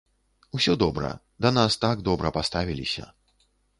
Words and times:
Усё 0.59 0.73
добра, 0.83 1.11
да 1.47 1.51
нас 1.57 1.77
так 1.83 2.01
добра 2.09 2.33
паставіліся. 2.39 3.05